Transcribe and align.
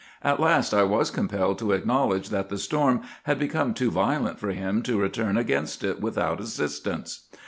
At 0.23 0.39
last 0.39 0.73
I 0.73 0.81
was 0.81 1.11
compelled 1.11 1.59
to 1.59 1.73
acknowledge 1.73 2.29
that 2.29 2.49
the 2.49 2.57
storm 2.57 3.01
had 3.25 3.37
become 3.37 3.75
too 3.75 3.91
violent 3.91 4.39
for 4.39 4.49
him 4.49 4.81
to 4.81 4.99
return 4.99 5.37
against 5.37 5.83
it 5.83 6.01
without 6.01 6.39
assistance. 6.41 7.27